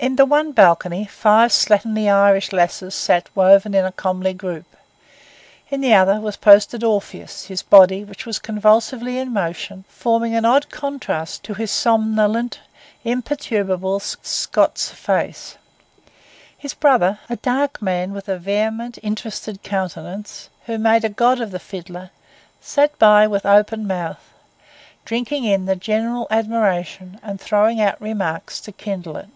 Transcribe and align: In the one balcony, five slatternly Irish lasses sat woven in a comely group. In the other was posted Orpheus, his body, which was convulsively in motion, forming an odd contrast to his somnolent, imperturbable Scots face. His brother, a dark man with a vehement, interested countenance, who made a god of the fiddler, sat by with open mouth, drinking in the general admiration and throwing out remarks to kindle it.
In 0.00 0.16
the 0.16 0.26
one 0.26 0.52
balcony, 0.52 1.06
five 1.06 1.50
slatternly 1.50 2.12
Irish 2.12 2.52
lasses 2.52 2.94
sat 2.94 3.30
woven 3.34 3.72
in 3.72 3.86
a 3.86 3.92
comely 3.92 4.34
group. 4.34 4.66
In 5.70 5.80
the 5.80 5.94
other 5.94 6.20
was 6.20 6.36
posted 6.36 6.84
Orpheus, 6.84 7.46
his 7.46 7.62
body, 7.62 8.04
which 8.04 8.26
was 8.26 8.38
convulsively 8.38 9.16
in 9.18 9.32
motion, 9.32 9.86
forming 9.88 10.34
an 10.34 10.44
odd 10.44 10.68
contrast 10.68 11.42
to 11.44 11.54
his 11.54 11.70
somnolent, 11.70 12.60
imperturbable 13.02 13.98
Scots 13.98 14.90
face. 14.90 15.56
His 16.58 16.74
brother, 16.74 17.20
a 17.30 17.36
dark 17.36 17.80
man 17.80 18.12
with 18.12 18.28
a 18.28 18.36
vehement, 18.36 18.98
interested 19.02 19.62
countenance, 19.62 20.50
who 20.66 20.76
made 20.76 21.04
a 21.04 21.08
god 21.08 21.40
of 21.40 21.50
the 21.50 21.58
fiddler, 21.60 22.10
sat 22.60 22.98
by 22.98 23.26
with 23.26 23.46
open 23.46 23.86
mouth, 23.86 24.34
drinking 25.06 25.44
in 25.44 25.64
the 25.64 25.76
general 25.76 26.26
admiration 26.30 27.18
and 27.22 27.40
throwing 27.40 27.80
out 27.80 27.98
remarks 28.02 28.60
to 28.62 28.70
kindle 28.72 29.16
it. 29.16 29.28